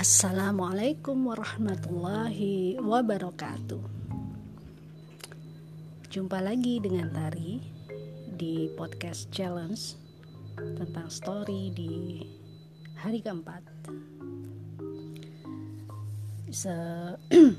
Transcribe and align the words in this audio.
Assalamualaikum 0.00 1.28
warahmatullahi 1.28 2.80
wabarakatuh. 2.80 3.84
Jumpa 6.08 6.40
lagi 6.40 6.80
dengan 6.80 7.12
Tari 7.12 7.60
di 8.32 8.72
podcast 8.80 9.28
challenge 9.28 10.00
tentang 10.56 11.04
story 11.12 11.68
di 11.76 12.16
hari 12.96 13.20
keempat. 13.20 13.60
Se 16.48 16.72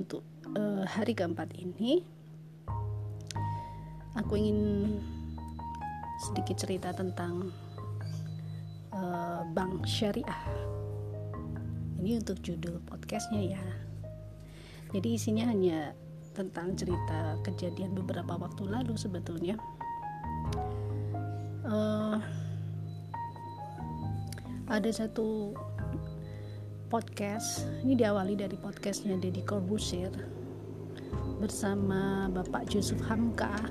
untuk 0.00 0.24
uh, 0.56 0.88
hari 0.88 1.12
keempat 1.12 1.52
ini, 1.60 2.00
aku 4.16 4.32
ingin 4.32 4.96
sedikit 6.24 6.56
cerita 6.56 6.96
tentang 6.96 7.52
uh, 8.96 9.44
bank 9.52 9.84
syariah 9.84 10.72
ini 12.04 12.20
untuk 12.20 12.36
judul 12.44 12.84
podcastnya 12.84 13.56
ya. 13.56 13.64
Jadi 14.92 15.16
isinya 15.16 15.48
hanya 15.48 15.96
tentang 16.36 16.76
cerita 16.76 17.40
kejadian 17.40 17.96
beberapa 17.96 18.36
waktu 18.36 18.68
lalu 18.68 18.92
sebetulnya. 18.92 19.56
Uh, 21.64 22.20
ada 24.68 24.90
satu 24.92 25.56
podcast 26.92 27.64
ini 27.80 27.96
diawali 27.96 28.36
dari 28.36 28.60
podcastnya 28.60 29.16
Deddy 29.16 29.40
Corbusier 29.40 30.12
bersama 31.40 32.28
Bapak 32.28 32.68
Yusuf 32.76 33.00
Hamka 33.08 33.64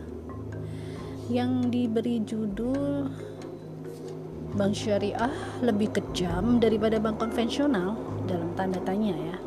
yang 1.30 1.70
diberi 1.70 2.26
judul 2.26 3.14
Bank 4.54 4.78
Syariah 4.78 5.34
lebih 5.66 5.90
kejam 5.98 6.62
daripada 6.62 7.02
bank 7.02 7.18
konvensional 7.18 7.98
dalam 8.30 8.54
tanda 8.54 8.78
tanya 8.86 9.18
ya. 9.18 9.38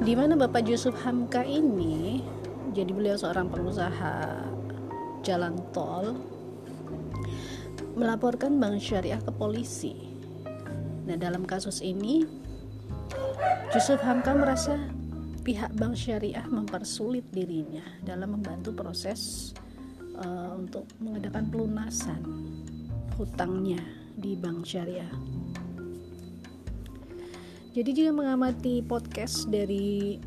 Di 0.00 0.16
mana 0.16 0.34
Bapak 0.34 0.66
Yusuf 0.66 0.96
Hamka 1.06 1.46
ini? 1.46 2.24
Jadi 2.74 2.90
beliau 2.90 3.14
seorang 3.14 3.46
pengusaha 3.52 4.42
jalan 5.20 5.54
tol 5.70 6.16
melaporkan 7.94 8.56
bank 8.56 8.80
syariah 8.80 9.20
ke 9.20 9.28
polisi. 9.34 9.92
Nah 11.04 11.20
dalam 11.20 11.44
kasus 11.44 11.84
ini 11.84 12.24
Yusuf 13.76 14.00
Hamka 14.00 14.32
merasa 14.34 14.80
pihak 15.44 15.76
bank 15.76 15.94
syariah 15.94 16.46
mempersulit 16.48 17.28
dirinya 17.28 17.84
dalam 18.00 18.40
membantu 18.40 18.72
proses 18.72 19.52
uh, 20.16 20.56
untuk 20.56 20.88
mengadakan 20.96 21.44
pelunasan 21.52 22.20
hutangnya 23.20 23.84
di 24.16 24.32
bank 24.32 24.64
syariah 24.64 25.12
jadi 27.70 27.94
jika 27.94 28.10
mengamati 28.10 28.82
podcast 28.82 29.46
dari 29.46 30.18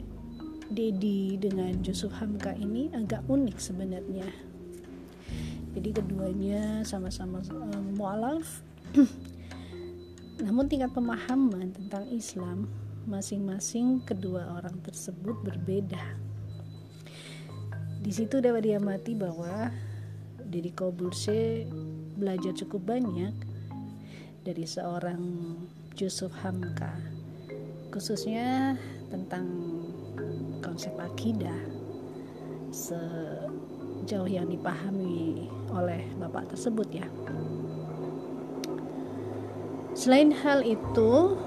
Dedi 0.71 1.35
dengan 1.35 1.75
Yusuf 1.83 2.15
Hamka 2.15 2.55
ini 2.55 2.87
agak 2.95 3.19
unik 3.27 3.59
sebenarnya. 3.59 4.23
Jadi 5.75 5.89
keduanya 5.91 6.87
sama-sama 6.87 7.43
um, 7.51 7.99
mualaf, 7.99 8.63
namun 10.45 10.71
tingkat 10.71 10.95
pemahaman 10.95 11.75
tentang 11.75 12.07
Islam 12.15 12.71
masing-masing 13.11 13.99
kedua 14.07 14.47
orang 14.63 14.79
tersebut 14.79 15.35
berbeda. 15.43 15.99
Di 17.99 18.11
situ 18.15 18.39
dapat 18.39 18.71
diamati 18.71 19.19
bahwa 19.19 19.67
Deddy 20.39 20.71
Kobulse 20.71 21.67
belajar 22.23 22.55
cukup 22.55 22.95
banyak 22.95 23.35
dari 24.47 24.63
seorang 24.63 25.19
Yusuf 25.99 26.31
Hamka 26.39 26.95
khususnya 27.91 28.79
tentang 29.11 29.45
konsep 30.63 30.95
akidah 30.95 31.59
sejauh 32.71 34.25
yang 34.25 34.47
dipahami 34.47 35.51
oleh 35.69 36.07
bapak 36.17 36.49
tersebut 36.55 36.87
ya. 36.89 37.07
Selain 39.93 40.33
hal 40.33 40.65
itu, 40.65 41.37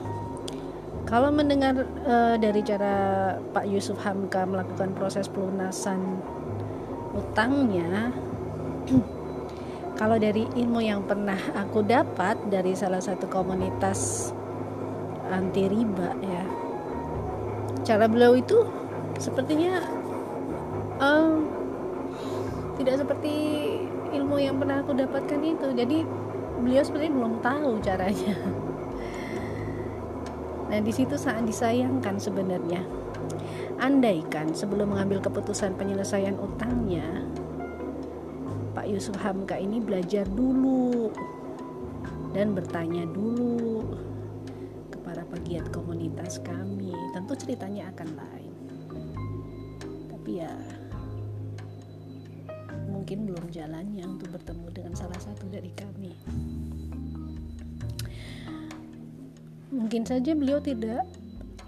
kalau 1.03 1.34
mendengar 1.34 1.82
e, 2.06 2.38
dari 2.38 2.62
cara 2.62 2.94
Pak 3.50 3.66
Yusuf 3.66 3.98
Hamka 4.06 4.47
melakukan 4.47 4.94
proses 4.94 5.26
pelunasan 5.26 6.22
utangnya, 7.10 8.15
kalau 9.97 10.21
dari 10.21 10.45
ilmu 10.45 10.84
yang 10.84 11.01
pernah 11.09 11.41
aku 11.57 11.81
dapat 11.81 12.37
dari 12.53 12.77
salah 12.77 13.01
satu 13.01 13.25
komunitas 13.33 14.31
anti 15.33 15.65
riba 15.65 16.12
ya. 16.21 16.45
Cara 17.81 18.05
beliau 18.05 18.37
itu 18.37 18.61
sepertinya 19.17 19.81
um, 21.01 21.49
tidak 22.77 23.01
seperti 23.01 23.34
ilmu 24.12 24.37
yang 24.37 24.61
pernah 24.61 24.84
aku 24.84 24.93
dapatkan 24.93 25.41
itu. 25.41 25.67
Jadi 25.73 26.05
beliau 26.61 26.84
sepertinya 26.84 27.15
belum 27.17 27.34
tahu 27.41 27.71
caranya. 27.81 28.37
Nah 30.67 30.83
di 30.83 30.93
situ 30.93 31.15
sangat 31.17 31.47
disayangkan 31.47 32.21
sebenarnya. 32.21 32.84
Andaikan 33.81 34.53
sebelum 34.53 34.93
mengambil 34.93 35.23
keputusan 35.25 35.78
penyelesaian 35.78 36.34
utangnya 36.37 37.07
Pak 38.86 38.94
Yusuf 38.94 39.19
Hamka 39.19 39.58
ini 39.58 39.82
belajar 39.82 40.22
dulu 40.30 41.10
dan 42.30 42.54
bertanya 42.54 43.02
dulu 43.10 43.82
pegiat 45.47 45.66
komunitas 45.74 46.38
kami. 46.42 46.94
Tentu 47.10 47.34
ceritanya 47.34 47.91
akan 47.91 48.08
lain. 48.14 48.54
Tapi 50.10 50.30
ya 50.38 50.54
mungkin 52.86 53.26
belum 53.26 53.50
jalannya 53.50 54.06
untuk 54.06 54.38
bertemu 54.38 54.66
dengan 54.70 54.94
salah 54.94 55.18
satu 55.18 55.50
dari 55.50 55.74
kami. 55.74 56.14
Mungkin 59.70 60.03
saja 60.06 60.34
beliau 60.34 60.62
tidak 60.62 61.06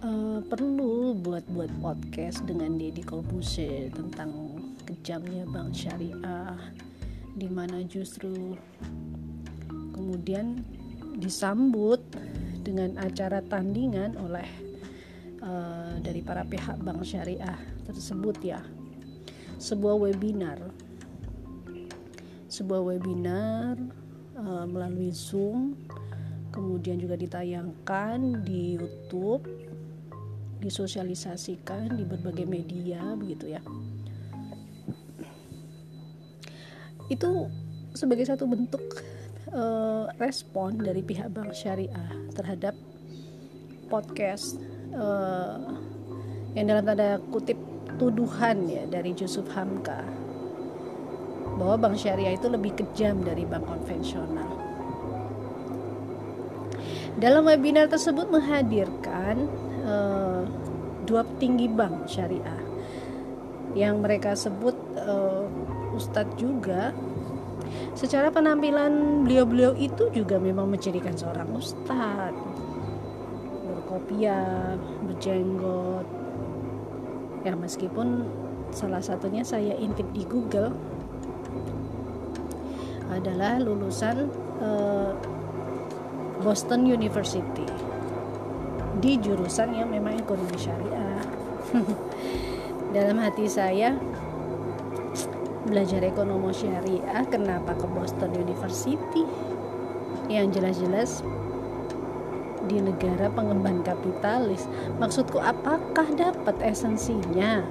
uh, 0.06 0.38
perlu 0.46 1.18
buat-buat 1.18 1.82
podcast 1.82 2.46
dengan 2.46 2.78
Deddy 2.78 3.02
Kolbuse 3.02 3.90
tentang 3.90 4.58
kejamnya 4.86 5.46
bank 5.50 5.74
syariah 5.74 6.58
di 7.38 7.47
mana 7.47 7.78
justru 7.87 8.59
kemudian 9.94 10.59
disambut 11.22 12.03
dengan 12.66 12.99
acara 12.99 13.38
tandingan 13.47 14.19
oleh 14.19 14.47
uh, 15.41 15.94
dari 16.03 16.21
para 16.21 16.43
pihak 16.43 16.82
bank 16.82 17.06
syariah 17.06 17.56
tersebut 17.87 18.37
ya. 18.43 18.60
Sebuah 19.59 19.94
webinar. 19.98 20.59
Sebuah 22.50 22.82
webinar 22.82 23.78
uh, 24.34 24.66
melalui 24.66 25.15
Zoom 25.15 25.78
kemudian 26.50 26.98
juga 26.98 27.15
ditayangkan 27.15 28.43
di 28.43 28.75
YouTube 28.75 29.47
disosialisasikan 30.59 31.94
di 31.94 32.03
berbagai 32.03 32.43
media 32.43 33.15
begitu 33.15 33.54
ya 33.54 33.62
itu 37.08 37.48
sebagai 37.96 38.28
satu 38.28 38.44
bentuk 38.44 38.84
uh, 39.52 40.08
respon 40.20 40.76
dari 40.80 41.00
pihak 41.00 41.32
bank 41.32 41.56
syariah 41.56 42.12
terhadap 42.36 42.76
podcast 43.88 44.60
uh, 44.92 45.72
yang 46.52 46.68
dalam 46.68 46.84
tanda 46.84 47.16
kutip 47.32 47.56
tuduhan 47.97 48.68
ya 48.68 48.84
dari 48.86 49.16
Yusuf 49.16 49.48
Hamka 49.56 50.04
bahwa 51.59 51.88
bank 51.88 51.97
syariah 51.98 52.38
itu 52.38 52.47
lebih 52.47 52.77
kejam 52.78 53.24
dari 53.27 53.42
bank 53.42 53.66
konvensional. 53.66 54.53
Dalam 57.18 57.50
webinar 57.50 57.91
tersebut 57.91 58.30
menghadirkan 58.30 59.50
uh, 59.83 60.47
dua 61.03 61.27
petinggi 61.27 61.66
bank 61.66 62.06
syariah 62.06 62.62
yang 63.74 63.98
mereka 63.98 64.38
sebut 64.38 64.78
uh, 65.03 65.50
ustadz 65.98 66.39
juga. 66.39 66.95
Secara 67.98 68.30
penampilan 68.30 69.27
beliau-beliau 69.27 69.74
itu 69.74 70.09
juga 70.15 70.39
memang 70.39 70.71
menjadikan 70.71 71.12
seorang 71.18 71.50
ustadz. 71.53 72.39
Berkopiah 73.66 74.78
berjenggot. 75.04 76.06
Ya 77.42 77.59
meskipun 77.59 78.24
salah 78.71 79.03
satunya 79.03 79.42
saya 79.42 79.74
intip 79.77 80.06
di 80.15 80.22
Google 80.24 80.71
adalah 83.09 83.59
lulusan 83.59 84.28
uh, 84.60 85.12
Boston 86.45 86.86
University 86.86 87.66
di 88.98 89.16
jurusan 89.18 89.74
yang 89.74 89.89
memang 89.91 90.18
ekonomi 90.18 90.59
syariah. 90.59 91.22
Dalam 92.97 93.21
hati 93.21 93.47
saya 93.47 93.97
belajar 95.68 96.00
ekonomi 96.00 96.50
syariah 96.50 97.22
kenapa 97.28 97.76
ke 97.76 97.86
Boston 97.92 98.32
University 98.32 99.28
yang 100.32 100.48
jelas-jelas 100.48 101.20
di 102.68 102.80
negara 102.80 103.32
pengemban 103.32 103.80
kapitalis. 103.84 104.68
Maksudku 105.00 105.41
apakah 105.41 106.09
dapat 106.16 106.56
esensinya? 106.65 107.65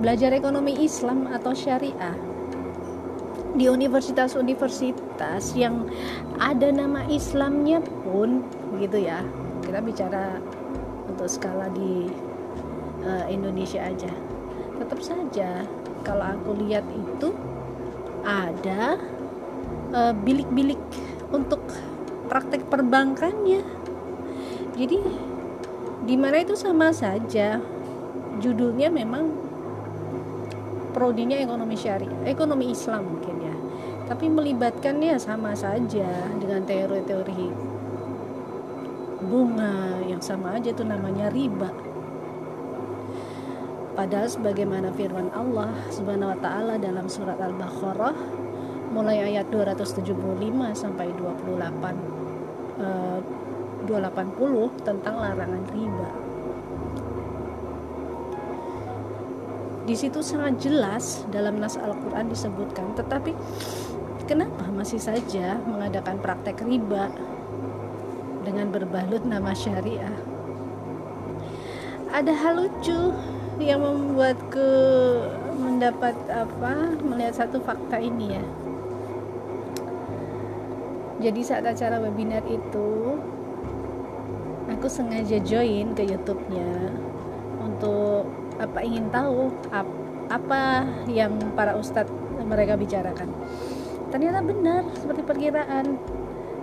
Belajar 0.00 0.36
ekonomi 0.36 0.76
Islam 0.84 1.28
atau 1.32 1.56
syariah 1.56 2.16
di 3.54 3.70
universitas-universitas 3.70 5.54
yang 5.54 5.86
ada 6.42 6.68
nama 6.74 7.06
Islamnya 7.08 7.80
pun 8.02 8.42
gitu 8.80 9.00
ya. 9.00 9.22
Kita 9.64 9.80
bicara 9.80 10.40
untuk 11.08 11.30
skala 11.30 11.70
di 11.72 12.10
uh, 13.06 13.24
Indonesia 13.30 13.80
aja. 13.80 14.33
Tetap 14.80 15.00
saja. 15.00 15.62
Kalau 16.04 16.26
aku 16.36 16.50
lihat 16.64 16.84
itu 16.92 17.32
ada 18.24 18.96
eh, 19.92 20.12
bilik-bilik 20.12 20.80
uh, 20.80 21.36
untuk 21.36 21.60
praktek 22.28 22.68
perbankannya. 22.68 23.62
Jadi 24.74 24.98
di 26.04 26.16
mana 26.18 26.42
itu 26.42 26.56
sama 26.56 26.90
saja. 26.90 27.60
Judulnya 28.42 28.90
memang 28.90 29.30
prodinya 30.90 31.38
ekonomi 31.38 31.78
syariah 31.78 32.26
ekonomi 32.26 32.74
Islam 32.74 33.06
mungkin 33.06 33.36
ya. 33.42 33.56
Tapi 34.10 34.26
melibatkannya 34.28 35.16
sama 35.16 35.54
saja 35.56 36.28
dengan 36.36 36.66
teori-teori 36.66 37.74
bunga 39.24 40.04
yang 40.04 40.20
sama 40.20 40.60
aja 40.60 40.70
tuh 40.76 40.84
namanya 40.84 41.32
riba 41.32 41.72
Padahal 43.94 44.26
sebagaimana 44.26 44.90
firman 44.98 45.30
Allah 45.30 45.70
Subhanahu 45.94 46.34
wa 46.34 46.38
taala 46.42 46.74
dalam 46.82 47.06
surat 47.06 47.38
Al-Baqarah 47.38 48.14
mulai 48.90 49.22
ayat 49.22 49.46
275 49.54 50.18
sampai 50.74 51.14
28 51.14 51.54
eh, 52.82 53.18
280 53.86 54.82
tentang 54.82 55.14
larangan 55.14 55.62
riba. 55.70 56.10
Di 59.84 59.94
situ 59.94 60.24
sangat 60.24 60.58
jelas 60.58 61.22
dalam 61.28 61.60
nas 61.60 61.76
Al-Qur'an 61.76 62.26
disebutkan, 62.26 62.98
tetapi 62.98 63.30
kenapa 64.24 64.64
masih 64.72 64.98
saja 64.98 65.60
mengadakan 65.68 66.18
praktek 66.18 66.64
riba 66.64 67.12
dengan 68.42 68.72
berbalut 68.72 69.22
nama 69.22 69.52
syariah? 69.52 70.16
Ada 72.10 72.32
hal 72.32 72.64
lucu 72.64 73.12
yang 73.62 73.80
membuatku 73.82 74.70
mendapat 75.58 76.14
apa? 76.30 76.98
Melihat 76.98 77.44
satu 77.44 77.62
fakta 77.62 77.98
ini 78.02 78.34
ya. 78.34 78.44
Jadi 81.22 81.40
saat 81.46 81.64
acara 81.64 82.02
webinar 82.02 82.42
itu 82.50 83.16
aku 84.66 84.86
sengaja 84.90 85.38
join 85.40 85.94
ke 85.94 86.04
YouTube-nya 86.04 86.90
untuk 87.62 88.28
apa 88.58 88.78
ingin 88.82 89.08
tahu 89.08 89.50
ap, 89.70 89.88
apa 90.28 90.84
yang 91.08 91.38
para 91.54 91.78
ustadz 91.78 92.12
mereka 92.44 92.74
bicarakan. 92.76 93.30
Ternyata 94.10 94.44
benar 94.44 94.82
seperti 94.98 95.22
perkiraan. 95.24 95.96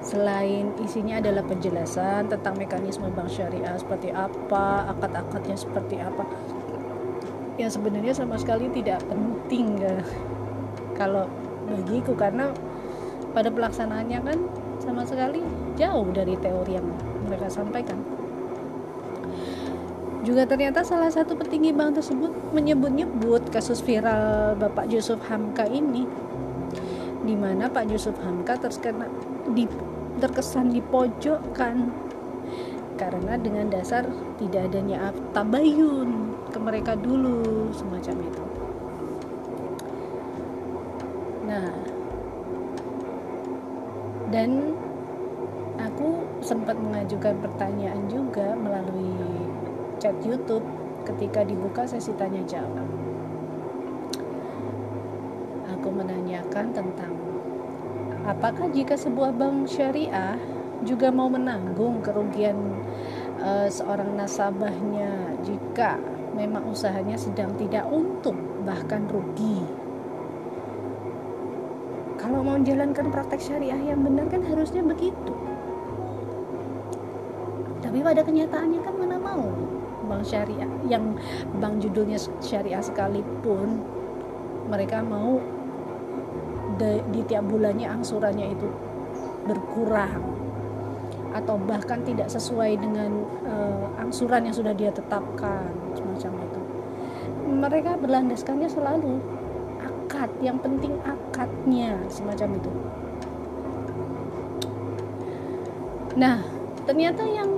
Selain 0.02 0.74
isinya 0.82 1.22
adalah 1.22 1.46
penjelasan 1.46 2.26
tentang 2.26 2.58
mekanisme 2.58 3.06
bank 3.14 3.30
syariah 3.30 3.78
seperti 3.78 4.10
apa 4.10 4.90
akad-akadnya 4.98 5.54
seperti 5.54 6.02
apa 6.02 6.26
yang 7.62 7.72
sebenarnya 7.72 8.18
sama 8.18 8.42
sekali 8.42 8.68
tidak 8.74 9.06
penting 9.06 9.78
ya. 9.78 10.02
kalau 10.98 11.30
bagiku 11.69 12.18
karena 12.18 12.50
pada 13.31 13.54
pelaksanaannya 13.54 14.19
kan 14.25 14.38
sama 14.81 15.06
sekali 15.06 15.40
jauh 15.78 16.10
dari 16.10 16.34
teori 16.42 16.81
yang 16.81 16.88
mereka 17.30 17.48
sampaikan 17.48 18.02
juga 20.22 20.46
ternyata 20.46 20.86
salah 20.86 21.10
satu 21.10 21.34
petinggi 21.34 21.74
bank 21.74 21.98
tersebut 21.98 22.30
menyebut-nyebut 22.54 23.50
kasus 23.50 23.81
viral 23.81 24.54
Bapak 24.57 24.90
Yusuf 24.90 25.18
Hamka 25.30 25.66
ini 25.66 26.06
di 27.22 27.34
mana 27.38 27.69
Pak 27.69 27.90
Yusuf 27.90 28.14
Hamka 28.22 28.57
terkena 28.57 29.10
di, 29.54 29.66
terkesan 30.22 30.74
dipojokkan 30.74 31.90
karena 33.02 33.34
dengan 33.42 33.66
dasar 33.74 34.06
tidak 34.38 34.69
adanya 34.69 35.10
tabayun 35.34 36.31
ke 36.51 36.59
mereka 36.59 36.94
dulu 37.00 37.71
semacam 37.71 38.15
itu. 38.27 38.44
Nah 41.48 41.71
dan 44.31 44.75
aku 45.80 46.24
sempat 46.44 46.75
mengajukan 46.80 47.39
pertanyaan 47.39 48.03
juga 48.12 48.56
melalui 48.56 49.15
chat 50.00 50.15
YouTube 50.24 50.63
ketika 51.07 51.48
dibuka 51.48 51.88
sesi 51.88 52.12
tanya 52.19 52.44
jawab. 52.45 52.88
Aku 55.80 55.88
menanyakan 55.89 56.75
tentang 56.75 57.13
apakah 58.27 58.69
jika 58.69 58.94
sebuah 58.94 59.33
bank 59.33 59.65
syariah 59.65 60.38
juga 60.86 61.13
mau 61.13 61.30
menanggung 61.30 62.01
kerugian 62.01 62.57
uh, 63.42 63.69
seorang 63.69 64.18
nasabahnya 64.18 65.38
jika 65.45 65.97
memang 66.36 66.63
usahanya 66.72 67.19
sedang 67.19 67.51
tidak 67.60 67.83
untung 67.92 68.38
bahkan 68.63 69.06
rugi. 69.12 69.63
Kalau 72.19 72.45
mau 72.45 72.56
menjalankan 72.56 73.10
praktek 73.10 73.42
syariah 73.42 73.81
yang 73.81 74.06
benar 74.06 74.30
kan 74.30 74.45
harusnya 74.45 74.86
begitu. 74.86 75.33
Tapi 77.81 78.00
pada 78.06 78.22
kenyataannya 78.24 78.80
kan 78.86 78.94
mana 78.95 79.18
mau 79.18 79.50
bank 80.06 80.24
syariah 80.24 80.69
yang 80.86 81.18
bank 81.60 81.81
judulnya 81.81 82.22
syariah 82.39 82.83
sekalipun 82.83 83.81
mereka 84.69 85.04
mau 85.04 85.42
di, 86.78 87.04
di 87.12 87.22
tiap 87.28 87.48
bulannya 87.50 87.89
angsurannya 87.89 88.48
itu 88.54 88.68
berkurang 89.50 90.41
atau 91.31 91.56
bahkan 91.56 92.04
tidak 92.04 92.28
sesuai 92.28 92.75
dengan 92.80 93.24
uh, 93.48 93.88
angsuran 94.04 94.48
yang 94.48 94.56
sudah 94.56 94.75
dia 94.75 94.92
tetapkan 94.92 95.72
semacam 95.95 96.31
itu. 96.44 96.62
Mereka 97.51 97.92
berlandaskannya 98.04 98.69
selalu 98.72 99.19
akad 99.80 100.31
yang 100.44 100.60
penting 100.60 101.00
akadnya 101.07 101.95
semacam 102.11 102.59
itu. 102.59 102.71
Nah 106.19 106.44
ternyata 106.83 107.23
yang 107.23 107.50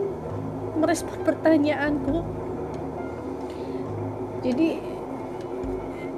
merespon 0.77 1.17
pertanyaanku 1.25 2.21
jadi 4.43 4.69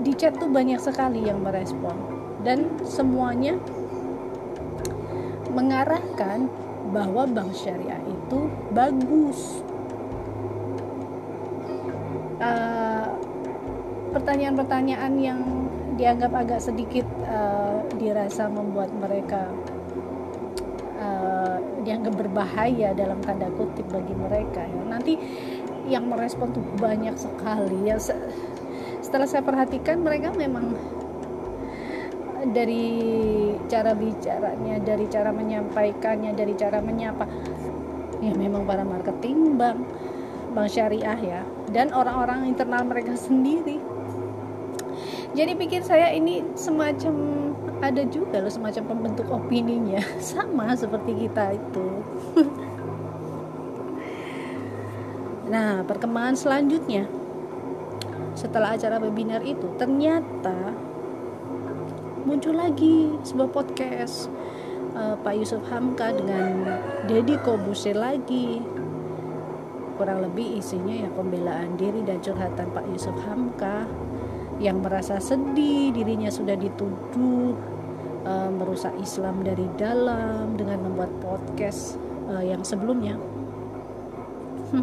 di 0.02 0.12
chat 0.18 0.34
tuh 0.38 0.50
banyak 0.50 0.82
sekali 0.82 1.24
yang 1.24 1.40
merespon. 1.42 1.96
Dan 2.46 2.70
semuanya 2.86 3.58
mengarahkan 5.50 6.46
bahwa 6.96 7.28
bank 7.28 7.52
syariah 7.52 8.00
itu 8.08 8.48
bagus. 8.72 9.60
pertanyaan 14.16 14.56
pertanyaan-pertanyaan 14.56 15.14
yang 15.20 15.40
dianggap 16.00 16.32
agak 16.32 16.60
sedikit 16.64 17.04
uh, 17.28 17.84
dirasa 18.00 18.48
membuat 18.48 18.92
mereka 18.96 19.52
uh, 21.00 21.60
dianggap 21.84 22.16
berbahaya 22.16 22.96
dalam 22.96 23.20
tanda 23.24 23.52
kutip 23.60 23.88
bagi 23.92 24.16
mereka 24.16 24.64
ya. 24.64 24.84
Nanti 24.88 25.20
yang 25.92 26.08
merespon 26.08 26.56
tuh 26.56 26.64
banyak 26.80 27.16
sekali 27.20 27.92
ya. 27.92 28.00
Setelah 29.04 29.28
saya 29.28 29.44
perhatikan 29.44 30.00
mereka 30.00 30.32
memang 30.32 30.76
dari 32.52 32.86
cara 33.66 33.96
bicaranya, 33.98 34.78
dari 34.84 35.06
cara 35.10 35.30
menyampaikannya, 35.32 36.36
dari 36.36 36.54
cara 36.54 36.84
menyapa. 36.84 37.26
Ya 38.22 38.34
memang 38.36 38.68
para 38.68 38.86
marketing 38.86 39.58
bank, 39.58 39.80
bank 40.54 40.70
syariah 40.70 41.18
ya, 41.18 41.42
dan 41.74 41.94
orang-orang 41.96 42.46
internal 42.50 42.86
mereka 42.86 43.18
sendiri. 43.18 43.82
Jadi 45.36 45.52
pikir 45.60 45.84
saya 45.84 46.16
ini 46.16 46.44
semacam 46.56 47.14
ada 47.84 48.08
juga 48.08 48.40
loh 48.40 48.54
semacam 48.54 48.84
pembentuk 48.88 49.28
opininya, 49.28 50.00
sama 50.34 50.72
seperti 50.78 51.28
kita 51.28 51.60
itu. 51.60 51.88
nah, 55.54 55.84
perkembangan 55.84 56.40
selanjutnya 56.40 57.06
setelah 58.36 58.76
acara 58.76 59.00
webinar 59.00 59.44
itu 59.48 59.72
ternyata 59.80 60.76
muncul 62.26 62.58
lagi 62.58 63.14
sebuah 63.22 63.54
podcast 63.54 64.34
uh, 64.98 65.14
Pak 65.22 65.34
Yusuf 65.38 65.62
Hamka 65.70 66.10
dengan 66.10 66.66
Deddy 67.06 67.38
Kobuse 67.46 67.94
lagi. 67.94 68.66
Kurang 69.96 70.26
lebih 70.26 70.58
isinya 70.58 71.06
ya 71.06 71.10
pembelaan 71.14 71.78
diri 71.78 72.02
dan 72.02 72.18
curhatan 72.26 72.74
Pak 72.74 72.90
Yusuf 72.90 73.14
Hamka 73.30 73.86
yang 74.58 74.82
merasa 74.82 75.22
sedih 75.22 75.94
dirinya 75.94 76.34
sudah 76.34 76.58
dituduh 76.58 77.54
uh, 78.26 78.50
merusak 78.50 78.98
Islam 78.98 79.46
dari 79.46 79.70
dalam 79.78 80.58
dengan 80.58 80.82
membuat 80.82 81.14
podcast 81.22 82.02
uh, 82.26 82.42
yang 82.42 82.66
sebelumnya. 82.66 83.22
Hmm. 84.74 84.82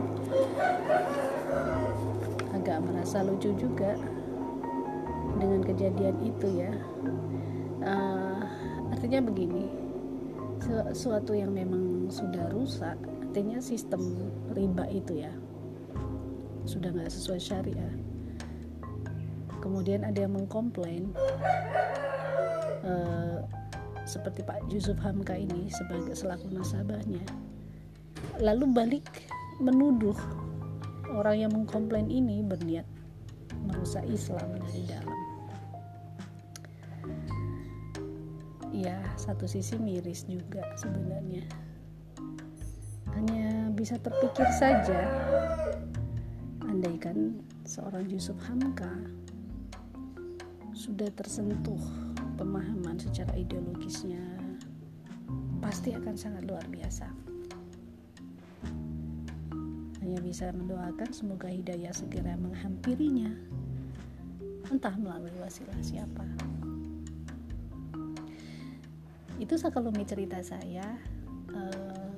agak 2.54 2.78
merasa 2.86 3.26
lucu 3.26 3.50
juga 3.58 3.98
dengan 5.42 5.60
kejadian 5.66 6.16
itu 6.22 6.46
ya 6.54 6.70
uh, 7.82 8.42
artinya 8.94 9.20
begini 9.22 9.66
sesuatu 10.62 11.34
yang 11.34 11.50
memang 11.50 12.06
sudah 12.06 12.46
rusak 12.54 12.94
artinya 13.32 13.58
sistem 13.58 14.30
riba 14.54 14.86
itu 14.92 15.26
ya 15.26 15.32
sudah 16.62 16.94
nggak 16.94 17.10
sesuai 17.10 17.40
syariah. 17.42 17.94
Kemudian 19.62 20.02
ada 20.02 20.26
yang 20.26 20.34
mengkomplain 20.34 21.10
uh, 22.86 23.42
seperti 24.06 24.42
Pak 24.42 24.66
Yusuf 24.70 24.98
Hamka 24.98 25.38
ini 25.38 25.70
sebagai 25.70 26.14
selaku 26.14 26.50
nasabahnya. 26.50 27.22
Lalu 28.42 28.64
balik 28.74 29.06
menuduh 29.62 30.14
orang 31.14 31.46
yang 31.46 31.52
mengkomplain 31.54 32.10
ini 32.10 32.42
berniat 32.42 32.86
merusak 33.62 34.02
Islam 34.10 34.58
dari 34.58 34.82
dalam 34.90 35.31
ya 38.72 38.96
satu 39.20 39.44
sisi 39.44 39.76
miris 39.76 40.24
juga 40.24 40.64
sebenarnya. 40.80 41.44
Hanya 43.12 43.68
bisa 43.76 44.00
terpikir 44.00 44.48
saja. 44.56 45.04
Andaikan 46.64 47.44
seorang 47.68 48.08
Yusuf 48.08 48.34
Hamka 48.48 48.88
sudah 50.72 51.12
tersentuh 51.12 51.78
pemahaman 52.40 52.96
secara 52.96 53.36
ideologisnya 53.36 54.24
pasti 55.60 55.92
akan 55.92 56.16
sangat 56.16 56.48
luar 56.48 56.64
biasa. 56.66 57.06
Hanya 60.00 60.18
bisa 60.24 60.50
mendoakan 60.50 61.12
semoga 61.12 61.46
hidayah 61.52 61.92
segera 61.92 62.34
menghampirinya 62.40 63.30
entah 64.72 64.96
melalui 64.96 65.36
wasilah 65.36 65.76
siapa 65.84 66.24
itu 69.42 69.58
sekelumit 69.58 70.06
cerita 70.06 70.38
saya 70.38 70.86
uh, 71.50 72.14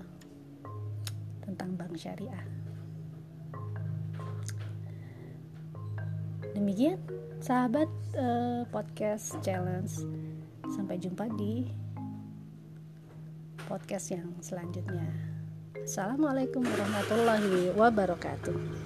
tentang 1.41 1.73
bank 1.73 1.97
syariah. 1.97 2.45
Demikian 6.53 7.01
sahabat 7.41 7.89
uh, 8.21 8.69
podcast 8.69 9.41
challenge. 9.41 10.05
Sampai 10.69 11.01
jumpa 11.01 11.33
di 11.33 11.65
podcast 13.65 14.13
yang 14.13 14.29
selanjutnya. 14.45 15.09
Assalamualaikum 15.81 16.61
warahmatullahi 16.61 17.73
wabarakatuh 17.73 18.84